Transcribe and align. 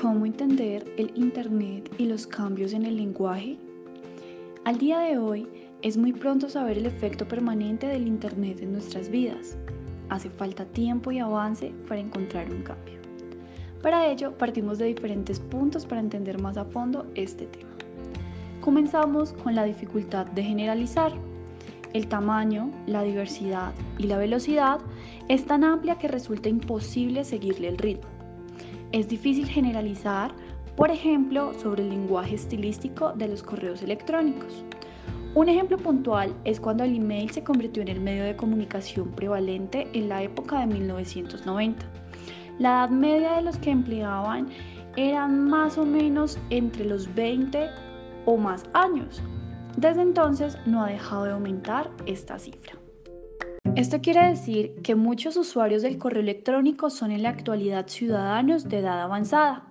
¿Cómo 0.00 0.24
entender 0.24 0.90
el 0.96 1.12
Internet 1.14 1.94
y 1.98 2.06
los 2.06 2.26
cambios 2.26 2.72
en 2.72 2.86
el 2.86 2.96
lenguaje? 2.96 3.58
Al 4.64 4.78
día 4.78 4.98
de 4.98 5.18
hoy 5.18 5.46
es 5.82 5.98
muy 5.98 6.14
pronto 6.14 6.48
saber 6.48 6.78
el 6.78 6.86
efecto 6.86 7.28
permanente 7.28 7.86
del 7.86 8.06
Internet 8.06 8.62
en 8.62 8.72
nuestras 8.72 9.10
vidas. 9.10 9.58
Hace 10.08 10.30
falta 10.30 10.64
tiempo 10.64 11.12
y 11.12 11.18
avance 11.18 11.74
para 11.86 12.00
encontrar 12.00 12.50
un 12.50 12.62
cambio. 12.62 12.94
Para 13.82 14.10
ello 14.10 14.38
partimos 14.38 14.78
de 14.78 14.86
diferentes 14.86 15.38
puntos 15.38 15.84
para 15.84 16.00
entender 16.00 16.40
más 16.40 16.56
a 16.56 16.64
fondo 16.64 17.06
este 17.14 17.44
tema. 17.48 17.68
Comenzamos 18.62 19.34
con 19.34 19.54
la 19.54 19.64
dificultad 19.64 20.24
de 20.28 20.42
generalizar. 20.42 21.12
El 21.92 22.08
tamaño, 22.08 22.70
la 22.86 23.02
diversidad 23.02 23.74
y 23.98 24.04
la 24.04 24.16
velocidad 24.16 24.78
es 25.28 25.44
tan 25.44 25.62
amplia 25.62 25.98
que 25.98 26.08
resulta 26.08 26.48
imposible 26.48 27.22
seguirle 27.22 27.68
el 27.68 27.76
ritmo. 27.76 28.19
Es 28.92 29.06
difícil 29.08 29.46
generalizar, 29.46 30.32
por 30.76 30.90
ejemplo, 30.90 31.54
sobre 31.54 31.84
el 31.84 31.90
lenguaje 31.90 32.34
estilístico 32.34 33.12
de 33.12 33.28
los 33.28 33.40
correos 33.40 33.82
electrónicos. 33.82 34.64
Un 35.36 35.48
ejemplo 35.48 35.76
puntual 35.76 36.34
es 36.44 36.58
cuando 36.58 36.82
el 36.82 36.96
email 36.96 37.30
se 37.30 37.44
convirtió 37.44 37.82
en 37.82 37.88
el 37.88 38.00
medio 38.00 38.24
de 38.24 38.34
comunicación 38.34 39.12
prevalente 39.12 39.86
en 39.92 40.08
la 40.08 40.24
época 40.24 40.58
de 40.58 40.66
1990. 40.66 41.86
La 42.58 42.70
edad 42.70 42.90
media 42.90 43.32
de 43.34 43.42
los 43.42 43.58
que 43.58 43.70
empleaban 43.70 44.48
eran 44.96 45.48
más 45.48 45.78
o 45.78 45.86
menos 45.86 46.36
entre 46.50 46.84
los 46.84 47.14
20 47.14 47.68
o 48.26 48.36
más 48.36 48.64
años. 48.72 49.22
Desde 49.76 50.02
entonces 50.02 50.58
no 50.66 50.82
ha 50.82 50.90
dejado 50.90 51.26
de 51.26 51.30
aumentar 51.30 51.88
esta 52.06 52.40
cifra. 52.40 52.79
Esto 53.80 54.02
quiere 54.02 54.28
decir 54.28 54.74
que 54.82 54.94
muchos 54.94 55.38
usuarios 55.38 55.80
del 55.80 55.96
correo 55.96 56.20
electrónico 56.20 56.90
son 56.90 57.12
en 57.12 57.22
la 57.22 57.30
actualidad 57.30 57.88
ciudadanos 57.88 58.68
de 58.68 58.80
edad 58.80 59.00
avanzada. 59.00 59.64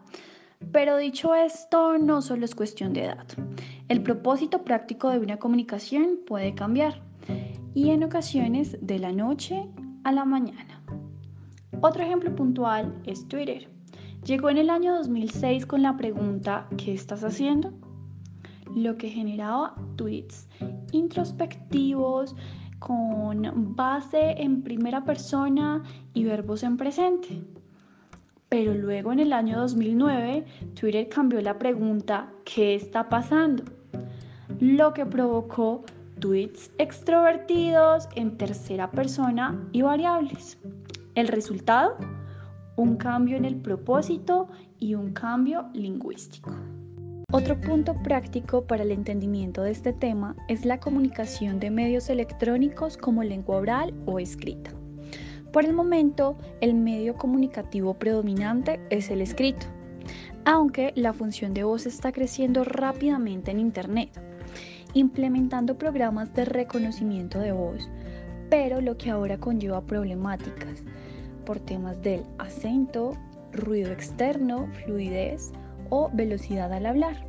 Pero 0.72 0.98
dicho 0.98 1.36
esto, 1.36 1.96
no 2.00 2.24
solo 2.24 2.44
es 2.44 2.56
cuestión 2.56 2.92
de 2.92 3.04
edad. 3.06 3.28
El 3.88 4.02
propósito 4.02 4.64
práctico 4.64 5.12
de 5.12 5.20
una 5.20 5.38
comunicación 5.38 6.22
puede 6.26 6.56
cambiar 6.56 7.04
y 7.76 7.92
en 7.92 8.04
ocasiones 8.04 8.80
de 8.82 8.98
la 8.98 9.12
noche 9.12 9.70
a 10.04 10.12
la 10.12 10.26
mañana. 10.26 10.82
Otro 11.80 12.02
ejemplo 12.02 12.34
puntual 12.34 13.00
es 13.06 13.28
Twitter. 13.28 13.70
Llegó 14.26 14.50
en 14.50 14.58
el 14.58 14.72
año 14.72 14.96
2006 14.96 15.68
con 15.68 15.84
la 15.84 15.98
pregunta 15.98 16.68
¿qué 16.78 16.96
estás 16.96 17.24
haciendo? 17.24 17.74
Lo 18.76 18.98
que 18.98 19.10
generaba 19.10 19.76
tweets 19.98 20.48
introspectivos, 20.92 22.36
con 22.80 23.76
base 23.76 24.42
en 24.42 24.64
primera 24.64 25.04
persona 25.04 25.84
y 26.14 26.24
verbos 26.24 26.64
en 26.64 26.78
presente. 26.78 27.42
Pero 28.50 28.74
luego 28.74 29.12
en 29.12 29.20
el 29.20 29.32
año 29.32 29.60
2009, 29.60 30.46
Twitter 30.80 31.08
cambió 31.08 31.40
la 31.42 31.60
pregunta 31.60 32.32
¿qué 32.46 32.74
está 32.76 33.08
pasando? 33.08 33.64
Lo 34.60 34.94
que 34.94 35.06
provocó 35.06 35.84
tweets 36.20 36.72
extrovertidos 36.78 38.10
en 38.16 38.38
tercera 38.38 38.90
persona 38.90 39.56
y 39.72 39.84
variables. 39.84 40.58
El 41.16 41.28
resultado, 41.28 41.96
un 42.76 42.96
cambio 42.96 43.38
en 43.38 43.46
el 43.46 43.56
propósito 43.56 44.50
y 44.80 44.96
un 44.96 45.14
cambio 45.14 45.68
lingüístico. 45.74 46.52
Otro 47.32 47.62
punto 47.62 47.94
práctico 47.94 48.64
para 48.64 48.82
el 48.82 48.92
entendimiento 48.92 49.62
de 49.62 49.70
este 49.70 49.94
tema 49.94 50.36
es 50.48 50.66
la 50.66 50.80
comunicación 50.80 51.60
de 51.60 51.70
medios 51.70 52.10
electrónicos 52.10 52.98
como 52.98 53.22
lengua 53.22 53.58
oral 53.58 53.94
o 54.08 54.18
escrita. 54.18 54.72
Por 55.54 55.64
el 55.64 55.74
momento, 55.74 56.40
el 56.60 56.74
medio 56.74 57.14
comunicativo 57.14 57.94
predominante 57.94 58.80
es 58.90 59.12
el 59.12 59.22
escrito, 59.22 59.68
aunque 60.44 60.92
la 60.96 61.14
función 61.14 61.54
de 61.54 61.66
voz 61.66 61.86
está 61.86 62.12
creciendo 62.12 62.64
rápidamente 62.64 63.52
en 63.52 63.60
Internet, 63.60 64.10
implementando 64.96 65.78
programas 65.78 66.34
de 66.34 66.46
reconocimiento 66.46 67.38
de 67.38 67.52
voz, 67.52 67.88
pero 68.50 68.82
lo 68.82 68.98
que 68.98 69.12
ahora 69.12 69.38
conlleva 69.38 69.86
problemáticas 69.86 70.84
por 71.46 71.60
temas 71.60 72.02
del 72.02 72.24
acento, 72.40 73.12
ruido 73.52 73.92
externo, 73.92 74.68
fluidez, 74.84 75.52
o 75.90 76.10
velocidad 76.14 76.72
al 76.74 76.86
hablar. 76.86 77.29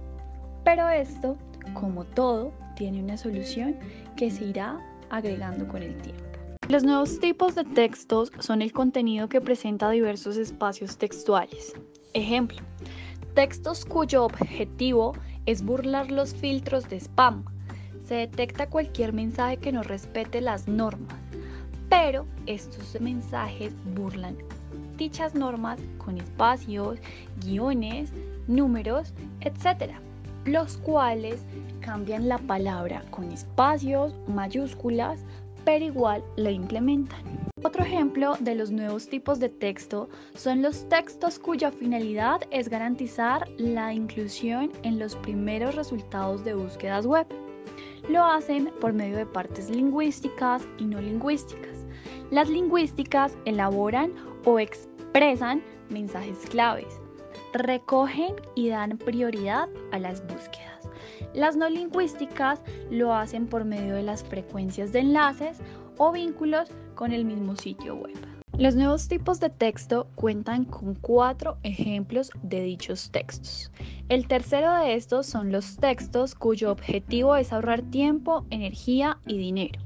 Pero 0.71 0.89
esto, 0.89 1.37
como 1.75 2.05
todo, 2.05 2.53
tiene 2.77 3.03
una 3.03 3.17
solución 3.17 3.75
que 4.17 4.31
se 4.31 4.45
irá 4.45 4.79
agregando 5.11 5.67
con 5.67 5.83
el 5.83 5.97
tiempo. 5.97 6.23
Los 6.69 6.85
nuevos 6.85 7.19
tipos 7.19 7.57
de 7.57 7.65
textos 7.65 8.31
son 8.39 8.63
el 8.63 8.73
contenido 8.73 9.29
que 9.29 9.41
presenta 9.41 9.91
diversos 9.91 10.37
espacios 10.37 10.97
textuales. 10.97 11.73
Ejemplo, 12.15 12.59
textos 13.35 13.85
cuyo 13.85 14.25
objetivo 14.25 15.15
es 15.45 15.61
burlar 15.65 16.13
los 16.13 16.33
filtros 16.37 16.89
de 16.89 17.01
spam. 17.01 17.45
Se 18.05 18.15
detecta 18.15 18.71
cualquier 18.71 19.13
mensaje 19.13 19.57
que 19.57 19.73
no 19.73 19.83
respete 19.83 20.41
las 20.41 20.69
normas, 20.69 21.19
pero 21.89 22.27
estos 22.47 23.01
mensajes 23.01 23.75
burlan 23.97 24.37
dichas 24.97 25.35
normas 25.35 25.81
con 25.99 26.19
espacios, 26.19 27.01
guiones, 27.41 28.13
números, 28.47 29.13
etc., 29.41 29.95
los 30.45 30.77
cuales 30.79 31.45
cambian 31.81 32.29
la 32.29 32.39
palabra 32.39 33.03
con 33.11 33.31
espacios, 33.31 34.15
mayúsculas, 34.27 35.25
pero 35.65 35.85
igual 35.85 36.25
la 36.37 36.51
implementan. 36.51 37.21
Otro 37.63 37.85
ejemplo 37.85 38.37
de 38.41 38.55
los 38.55 38.71
nuevos 38.71 39.09
tipos 39.09 39.39
de 39.39 39.51
texto 39.51 40.09
son 40.35 40.63
los 40.63 40.89
textos 40.89 41.39
cuya 41.39 41.71
finalidad 41.71 42.41
es 42.51 42.71
garantizar 42.71 43.47
la 43.59 43.93
inclusión 43.93 44.73
en 44.83 44.99
los 44.99 45.15
primeros 45.17 45.75
resultados 45.75 46.43
de 46.43 46.55
búsquedas 46.55 47.05
web. 47.05 47.27
Lo 48.09 48.25
hacen 48.25 48.71
por 48.81 48.95
medio 48.95 49.19
de 49.19 49.27
partes 49.27 49.69
lingüísticas 49.69 50.67
y 50.79 50.85
no 50.85 51.01
lingüísticas. 51.01 51.87
Las 52.31 52.49
lingüísticas 52.49 53.37
elaboran 53.45 54.13
o 54.47 54.59
expresan 54.59 55.63
mensajes 55.91 56.39
claves, 56.49 56.99
recogen 57.53 58.35
y 58.55 58.69
dan 58.69 58.99
prioridad 58.99 59.69
a 59.93 59.99
las 59.99 60.23
búsquedas. 60.27 60.89
Las 61.35 61.57
no 61.57 61.69
lingüísticas 61.69 62.63
lo 62.91 63.15
hacen 63.15 63.47
por 63.47 63.65
medio 63.65 63.95
de 63.95 64.03
las 64.03 64.25
frecuencias 64.25 64.93
de 64.93 65.01
enlaces 65.01 65.59
o 65.99 66.13
vínculos 66.13 66.71
con 66.95 67.13
el 67.13 67.25
mismo 67.25 67.57
sitio 67.57 67.95
web. 67.97 68.17
Los 68.59 68.75
nuevos 68.75 69.09
tipos 69.09 69.41
de 69.41 69.49
texto 69.49 70.07
cuentan 70.17 70.67
con 70.67 70.95
cuatro 70.95 71.57
ejemplos 71.63 72.31
de 72.43 72.63
dichos 72.63 73.11
textos. 73.11 73.71
El 74.11 74.27
tercero 74.27 74.75
de 74.75 74.97
estos 74.97 75.27
son 75.27 75.51
los 75.51 75.77
textos 75.77 76.35
cuyo 76.35 76.71
objetivo 76.71 77.37
es 77.37 77.53
ahorrar 77.53 77.81
tiempo, 77.83 78.45
energía 78.51 79.19
y 79.27 79.39
dinero. 79.39 79.81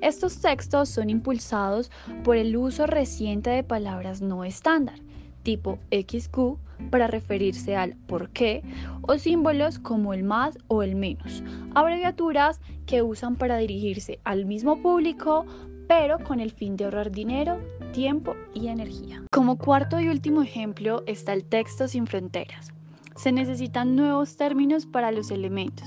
Estos 0.00 0.40
textos 0.40 0.90
son 0.90 1.10
impulsados 1.10 1.90
por 2.22 2.36
el 2.36 2.56
uso 2.56 2.86
reciente 2.86 3.50
de 3.50 3.64
palabras 3.64 4.20
no 4.20 4.44
estándar, 4.44 5.00
tipo 5.42 5.78
XQ 5.90 6.58
para 6.90 7.06
referirse 7.06 7.76
al 7.76 7.94
por 8.06 8.30
qué 8.30 8.62
o 9.02 9.18
símbolos 9.18 9.78
como 9.78 10.14
el 10.14 10.22
más 10.22 10.58
o 10.68 10.82
el 10.82 10.96
menos, 10.96 11.42
abreviaturas 11.74 12.60
que 12.86 13.02
usan 13.02 13.36
para 13.36 13.56
dirigirse 13.56 14.18
al 14.24 14.46
mismo 14.46 14.80
público 14.82 15.46
pero 15.88 16.18
con 16.20 16.40
el 16.40 16.50
fin 16.50 16.76
de 16.76 16.84
ahorrar 16.84 17.10
dinero, 17.10 17.60
tiempo 17.92 18.34
y 18.54 18.68
energía. 18.68 19.22
Como 19.30 19.58
cuarto 19.58 20.00
y 20.00 20.08
último 20.08 20.42
ejemplo 20.42 21.02
está 21.06 21.34
el 21.34 21.44
texto 21.44 21.86
sin 21.86 22.06
fronteras. 22.06 22.72
Se 23.14 23.30
necesitan 23.30 23.94
nuevos 23.94 24.38
términos 24.38 24.86
para 24.86 25.12
los 25.12 25.30
elementos, 25.30 25.86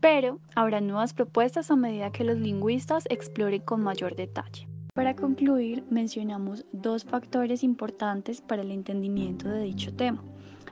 pero 0.00 0.40
habrá 0.56 0.80
nuevas 0.80 1.14
propuestas 1.14 1.70
a 1.70 1.76
medida 1.76 2.10
que 2.10 2.24
los 2.24 2.38
lingüistas 2.38 3.04
exploren 3.08 3.62
con 3.62 3.82
mayor 3.82 4.16
detalle. 4.16 4.66
Para 4.96 5.14
concluir, 5.14 5.84
mencionamos 5.90 6.64
dos 6.72 7.04
factores 7.04 7.62
importantes 7.62 8.40
para 8.40 8.62
el 8.62 8.70
entendimiento 8.70 9.46
de 9.46 9.60
dicho 9.60 9.94
tema. 9.94 10.24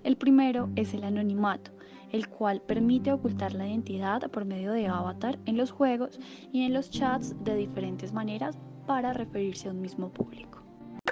El 0.03 0.17
primero 0.17 0.71
es 0.77 0.95
el 0.95 1.05
anonimato, 1.05 1.73
el 2.11 2.27
cual 2.31 2.63
permite 2.63 3.13
ocultar 3.13 3.53
la 3.53 3.69
identidad 3.69 4.31
por 4.31 4.47
medio 4.47 4.73
de 4.73 4.87
avatar 4.87 5.39
en 5.45 5.59
los 5.59 5.71
juegos 5.71 6.19
y 6.55 6.63
en 6.63 6.73
los 6.73 6.91
chats 6.91 7.35
de 7.45 7.55
diferentes 7.55 8.15
maneras 8.15 8.57
para 8.87 9.13
referirse 9.13 9.69
a 9.69 9.73
un 9.73 9.83
mismo 9.83 10.11
público. 10.11 10.63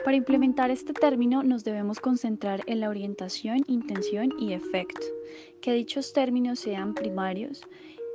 Para 0.06 0.16
implementar 0.16 0.70
este 0.70 0.94
término 0.94 1.42
nos 1.42 1.64
debemos 1.64 2.00
concentrar 2.00 2.62
en 2.66 2.80
la 2.80 2.88
orientación, 2.88 3.58
intención 3.66 4.30
y 4.38 4.54
efecto, 4.54 5.06
que 5.60 5.74
dichos 5.74 6.14
términos 6.14 6.60
sean 6.60 6.94
primarios 6.94 7.60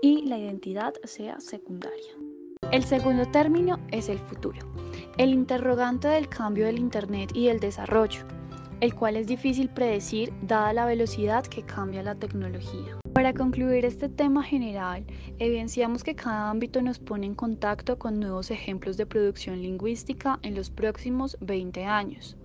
y 0.02 0.24
la 0.26 0.40
identidad 0.40 0.96
sea 1.04 1.40
secundaria. 1.40 2.14
El 2.72 2.84
segundo 2.84 3.26
término 3.28 3.80
es 3.92 4.10
el 4.10 4.18
futuro, 4.18 4.60
el 5.18 5.34
interrogante 5.34 6.08
del 6.08 6.30
cambio 6.30 6.68
del 6.68 6.78
Internet 6.78 7.32
y 7.34 7.48
el 7.48 7.60
desarrollo, 7.60 8.22
el 8.82 8.94
cual 8.94 9.16
es 9.16 9.26
difícil 9.26 9.68
predecir 9.68 10.32
dada 10.44 10.74
la 10.74 10.86
velocidad 10.86 11.44
que 11.46 11.64
cambia 11.64 12.04
la 12.04 12.14
tecnología. 12.14 13.00
Para 13.14 13.34
concluir 13.34 13.84
este 13.84 14.10
tema 14.10 14.44
general, 14.44 15.04
evidenciamos 15.40 16.04
que 16.04 16.14
cada 16.14 16.52
ámbito 16.52 16.84
nos 16.84 17.00
pone 17.00 17.26
en 17.26 17.34
contacto 17.34 17.98
con 17.98 18.20
nuevos 18.20 18.52
ejemplos 18.52 18.96
de 18.96 19.08
producción 19.08 19.60
lingüística 19.60 20.38
en 20.44 20.54
los 20.54 20.70
próximos 20.70 21.36
20 21.42 21.84
años. 21.86 22.38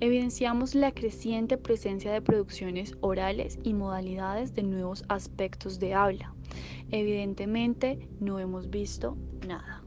evidenciamos 0.00 0.74
la 0.74 0.90
creciente 0.92 1.56
presencia 1.56 2.12
de 2.12 2.20
producciones 2.20 2.94
orales 3.00 3.58
y 3.62 3.74
modalidades 3.74 4.52
de 4.52 4.64
nuevos 4.64 5.04
aspectos 5.08 5.78
de 5.78 5.94
habla. 5.94 6.34
Evidentemente 6.90 8.08
no 8.20 8.40
hemos 8.40 8.70
visto 8.70 9.16
nada. 9.46 9.82